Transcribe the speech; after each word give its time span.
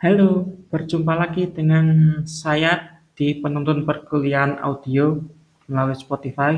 Halo, 0.00 0.48
berjumpa 0.72 1.12
lagi 1.12 1.44
dengan 1.44 1.84
saya 2.24 3.04
di 3.12 3.36
penuntun 3.36 3.84
perkuliahan 3.84 4.56
audio 4.56 5.20
melalui 5.68 5.92
Spotify. 5.92 6.56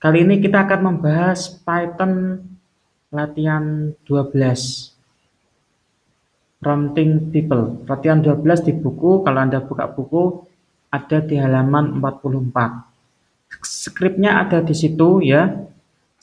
Kali 0.00 0.24
ini 0.24 0.40
kita 0.40 0.64
akan 0.64 0.80
membahas 0.80 1.52
Python 1.52 2.40
latihan 3.12 3.92
12. 4.08 4.88
Prompting 6.64 7.28
People. 7.28 7.84
Latihan 7.84 8.24
12 8.24 8.64
di 8.64 8.72
buku, 8.72 9.20
kalau 9.20 9.44
Anda 9.44 9.60
buka 9.60 9.92
buku 9.92 10.48
ada 10.88 11.20
di 11.20 11.36
halaman 11.36 12.00
44. 12.00 13.52
Skripnya 13.60 14.48
ada 14.48 14.64
di 14.64 14.72
situ 14.72 15.20
ya. 15.20 15.60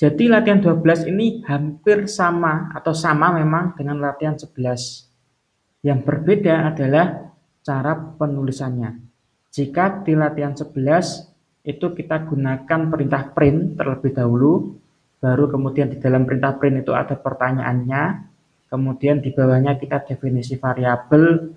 Jadi 0.02 0.26
latihan 0.26 0.58
12 0.58 1.14
ini 1.14 1.46
hampir 1.46 2.10
sama 2.10 2.74
atau 2.74 2.98
sama 2.98 3.38
memang 3.38 3.78
dengan 3.78 4.02
latihan 4.02 4.34
11 4.34 5.09
yang 5.86 6.04
berbeda 6.04 6.76
adalah 6.76 7.36
cara 7.64 7.96
penulisannya. 7.96 9.00
Jika 9.50 10.06
di 10.06 10.14
latihan 10.14 10.54
11 10.54 11.66
itu 11.66 11.86
kita 11.96 12.28
gunakan 12.28 12.82
perintah 12.92 13.24
print 13.32 13.76
terlebih 13.80 14.12
dahulu, 14.14 14.78
baru 15.20 15.52
kemudian 15.52 15.92
di 15.92 15.98
dalam 16.00 16.24
perintah 16.24 16.56
print 16.56 16.84
itu 16.84 16.92
ada 16.96 17.16
pertanyaannya, 17.18 18.04
kemudian 18.72 19.20
di 19.20 19.34
bawahnya 19.34 19.76
kita 19.82 20.06
definisi 20.06 20.56
variabel, 20.56 21.52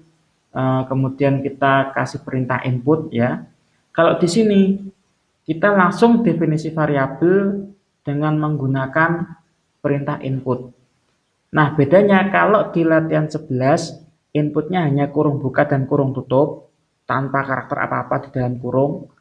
eh, 0.55 0.83
kemudian 0.89 1.45
kita 1.45 1.95
kasih 1.95 2.25
perintah 2.25 2.63
input 2.65 3.13
ya. 3.13 3.45
Kalau 3.93 4.17
di 4.17 4.29
sini 4.31 4.61
kita 5.43 5.75
langsung 5.75 6.23
definisi 6.23 6.71
variabel 6.71 7.69
dengan 8.03 8.39
menggunakan 8.39 9.43
perintah 9.83 10.23
input. 10.23 10.71
Nah, 11.53 11.75
bedanya 11.77 12.33
kalau 12.33 12.73
di 12.73 12.87
latihan 12.87 13.29
11 13.29 14.03
inputnya 14.33 14.89
hanya 14.89 15.13
kurung 15.13 15.39
buka 15.39 15.69
dan 15.69 15.85
kurung 15.85 16.17
tutup 16.17 16.73
tanpa 17.05 17.45
karakter 17.45 17.77
apa-apa 17.77 18.17
di 18.27 18.29
dalam 18.33 18.57
kurung. 18.57 19.13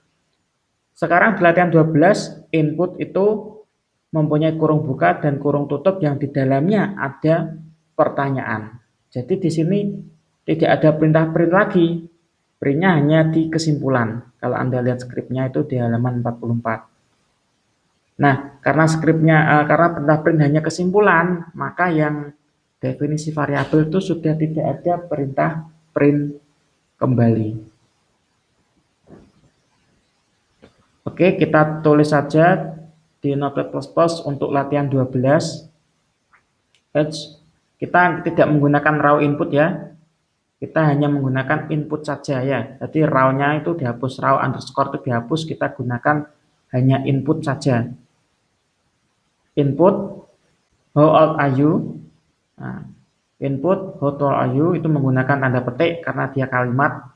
Sekarang 0.96 1.36
di 1.36 1.42
latihan 1.44 1.72
12, 1.72 2.52
input 2.52 3.00
itu 3.00 3.26
mempunyai 4.12 4.60
kurung 4.60 4.84
buka 4.84 5.24
dan 5.24 5.40
kurung 5.40 5.72
tutup 5.72 6.04
yang 6.04 6.20
di 6.20 6.28
dalamnya 6.28 7.00
ada 7.00 7.56
pertanyaan. 7.96 8.80
Jadi 9.12 9.34
di 9.40 9.50
sini 9.52 9.80
tidak 10.48 10.70
ada 10.80 10.90
perintah 10.96 11.26
print 11.32 11.52
lagi. 11.52 11.88
Printnya 12.62 12.94
hanya 12.94 13.26
di 13.26 13.50
kesimpulan. 13.50 14.38
Kalau 14.38 14.54
Anda 14.54 14.86
lihat 14.86 15.02
skripnya 15.02 15.50
itu 15.50 15.66
di 15.66 15.82
halaman 15.82 16.22
44. 16.22 18.22
Nah, 18.22 18.62
karena 18.62 18.86
skripnya 18.86 19.38
uh, 19.58 19.66
karena 19.66 19.88
perintah 19.98 20.20
print 20.22 20.40
hanya 20.46 20.62
kesimpulan, 20.62 21.50
maka 21.58 21.90
yang 21.90 22.30
definisi 22.82 23.30
variabel 23.30 23.88
itu 23.88 24.02
sudah 24.02 24.34
tidak 24.34 24.66
ada 24.82 24.98
perintah 25.06 25.70
print 25.94 26.34
kembali. 26.98 27.70
Oke, 31.06 31.38
kita 31.38 31.86
tulis 31.86 32.10
saja 32.10 32.74
di 33.22 33.38
Notepad++ 33.38 33.86
untuk 34.26 34.50
latihan 34.50 34.90
12. 34.90 35.70
Kita 37.78 38.02
tidak 38.26 38.48
menggunakan 38.50 38.96
raw 38.98 39.16
input 39.22 39.54
ya. 39.54 39.94
Kita 40.58 40.90
hanya 40.90 41.10
menggunakan 41.10 41.70
input 41.74 42.06
saja 42.06 42.42
ya. 42.42 42.82
Jadi 42.82 43.06
raw-nya 43.06 43.62
itu 43.62 43.78
dihapus, 43.78 44.22
raw 44.22 44.42
underscore 44.42 44.94
itu 44.94 45.10
dihapus, 45.10 45.46
kita 45.50 45.74
gunakan 45.74 46.30
hanya 46.74 47.02
input 47.06 47.46
saja. 47.46 47.90
Input, 49.58 50.26
how 50.98 51.10
old 51.10 51.34
are 51.38 51.54
you? 51.54 52.01
Nah, 52.62 52.86
input 53.42 53.98
are 53.98 54.54
you 54.54 54.78
itu 54.78 54.86
menggunakan 54.86 55.42
tanda 55.42 55.66
petik 55.66 56.06
karena 56.06 56.30
dia 56.30 56.46
kalimat 56.46 57.10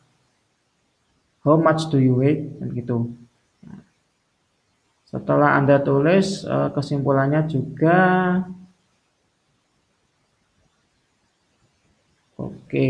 how 1.45 1.53
much 1.53 1.85
do 1.93 2.01
you 2.01 2.17
weigh 2.17 2.49
dan 2.57 2.73
gitu. 2.73 3.13
Nah, 3.61 3.85
setelah 5.05 5.53
Anda 5.53 5.77
tulis 5.85 6.41
eh, 6.41 6.69
kesimpulannya 6.73 7.45
juga 7.45 8.01
oke. 12.41 12.89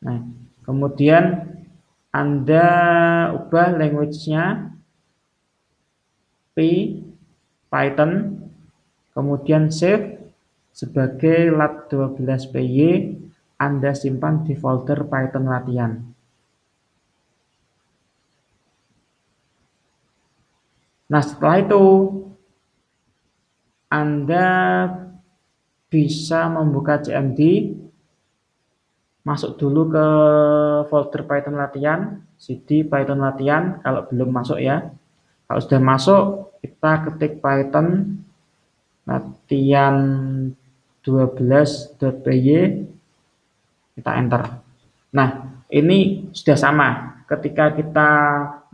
Nah, 0.00 0.24
kemudian 0.64 1.52
Anda 2.08 2.66
ubah 3.36 3.76
language-nya 3.76 4.72
P 6.56 6.56
Python 7.68 8.40
kemudian 9.12 9.68
save 9.68 10.15
sebagai 10.76 11.56
lat12py 11.56 12.78
Anda 13.56 13.96
simpan 13.96 14.44
di 14.44 14.52
folder 14.52 15.08
Python 15.08 15.48
latihan. 15.48 15.96
Nah, 21.08 21.22
setelah 21.24 21.64
itu 21.64 21.84
Anda 23.88 24.48
bisa 25.88 26.52
membuka 26.52 27.00
CMD, 27.00 27.72
masuk 29.24 29.56
dulu 29.56 29.88
ke 29.88 30.06
folder 30.92 31.24
Python 31.24 31.56
latihan, 31.56 32.20
cd 32.36 32.84
Python 32.84 33.24
latihan, 33.24 33.80
kalau 33.80 34.04
belum 34.12 34.28
masuk 34.28 34.60
ya. 34.60 34.92
Kalau 35.48 35.60
sudah 35.64 35.80
masuk, 35.80 36.24
kita 36.60 36.92
ketik 37.08 37.40
Python 37.40 38.20
latihan 39.06 39.96
12.py 41.06 42.48
kita 43.94 44.10
enter. 44.18 44.42
Nah, 45.14 45.28
ini 45.70 46.28
sudah 46.34 46.58
sama. 46.58 46.88
Ketika 47.30 47.70
kita 47.78 48.10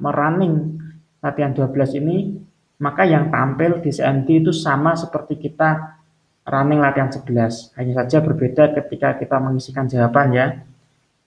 merunning 0.01 0.81
latihan 1.21 1.53
12 1.53 2.01
ini, 2.01 2.41
maka 2.81 3.05
yang 3.05 3.29
tampil 3.29 3.85
di 3.85 3.93
CMD 3.93 4.43
itu 4.43 4.53
sama 4.53 4.97
seperti 4.97 5.39
kita 5.39 6.01
running 6.49 6.83
latihan 6.83 7.13
11. 7.13 7.79
Hanya 7.79 7.93
saja 8.03 8.19
berbeda 8.25 8.75
ketika 8.75 9.15
kita 9.21 9.37
mengisikan 9.39 9.87
jawaban 9.87 10.35
ya. 10.35 10.47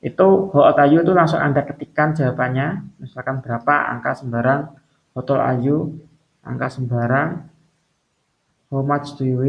Itu 0.04 0.52
hot 0.52 0.78
ayu 0.78 1.02
itu 1.02 1.16
langsung 1.16 1.40
Anda 1.40 1.64
ketikkan 1.66 2.14
jawabannya, 2.14 3.00
misalkan 3.02 3.42
berapa 3.42 3.90
angka 3.96 4.22
sembarang, 4.22 4.62
hotol 5.18 5.40
ayu, 5.42 5.98
angka 6.46 6.68
sembarang, 6.78 7.42
how 8.70 8.84
much 8.86 9.18
do 9.18 9.26
you 9.26 9.42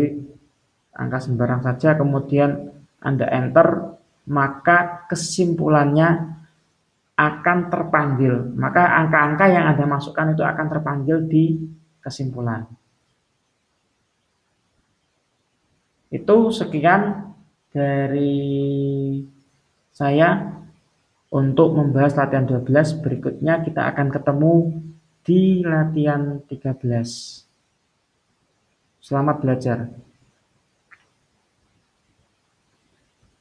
angka 0.96 1.22
sembarang 1.22 1.60
saja, 1.62 1.94
kemudian 1.94 2.72
Anda 2.98 3.28
enter, 3.28 4.00
maka 4.26 5.06
kesimpulannya 5.06 6.36
akan 7.16 7.58
terpanggil. 7.72 8.52
Maka 8.56 9.04
angka-angka 9.04 9.46
yang 9.48 9.64
Anda 9.72 9.84
masukkan 9.88 10.36
itu 10.36 10.42
akan 10.44 10.66
terpanggil 10.68 11.24
di 11.24 11.56
kesimpulan. 12.00 12.68
Itu 16.12 16.52
sekian 16.52 17.32
dari 17.72 18.44
saya 19.92 20.56
untuk 21.32 21.76
membahas 21.76 22.16
latihan 22.16 22.46
12. 22.48 23.02
Berikutnya 23.04 23.64
kita 23.64 23.90
akan 23.90 24.08
ketemu 24.12 24.54
di 25.26 25.60
latihan 25.66 26.38
13. 26.46 27.44
Selamat 29.02 29.36
belajar. 29.42 29.90